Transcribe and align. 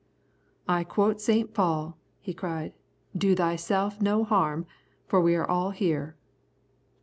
"I 0.67 0.83
quote 0.83 1.21
Saint 1.21 1.53
Paul," 1.53 1.95
he 2.19 2.33
cried. 2.33 2.73
"Do 3.15 3.35
thyself 3.35 4.01
no 4.01 4.23
harm, 4.23 4.65
for 5.05 5.21
we 5.21 5.35
are 5.35 5.47
all 5.47 5.69
here." 5.69 6.15